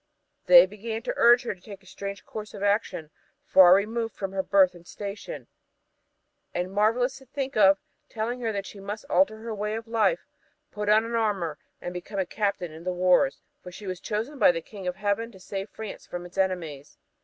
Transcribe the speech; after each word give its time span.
They 0.47 0.65
began 0.65 1.03
to 1.03 1.13
urge 1.15 1.43
her 1.43 1.53
to 1.53 1.61
take 1.61 1.83
a 1.83 1.85
strange 1.85 2.25
course 2.25 2.55
of 2.55 2.63
action 2.63 3.11
far 3.45 3.75
removed 3.75 4.15
from 4.15 4.31
her 4.31 4.41
birth 4.41 4.73
and 4.73 4.87
station 4.87 5.45
and 6.55 6.71
marvelous 6.71 7.17
to 7.19 7.27
think 7.27 7.55
of, 7.55 7.77
telling 8.09 8.39
her 8.41 8.51
that 8.51 8.65
she 8.65 8.79
must 8.79 9.05
alter 9.11 9.37
her 9.37 9.53
way 9.53 9.75
of 9.75 9.87
life, 9.87 10.25
put 10.71 10.89
on 10.89 11.05
armor 11.13 11.59
and 11.79 11.93
become 11.93 12.17
a 12.17 12.25
captain 12.25 12.71
in 12.71 12.83
the 12.83 12.91
wars, 12.91 13.41
for 13.61 13.71
she 13.71 13.85
was 13.85 13.99
chosen 13.99 14.39
by 14.39 14.51
the 14.51 14.59
King 14.59 14.87
of 14.87 14.95
Heaven 14.95 15.31
to 15.33 15.39
save 15.39 15.69
France 15.69 16.07
from 16.07 16.25
its 16.25 16.39
enemies. 16.39 16.97